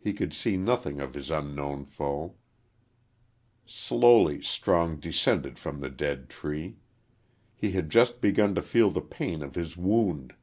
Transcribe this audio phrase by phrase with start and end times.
[0.00, 2.34] He could see nothing of his unknown foe.
[3.64, 6.78] Slowly Strong descended from the dead tree.
[7.54, 10.34] He had just begun to feel the pain of his wound.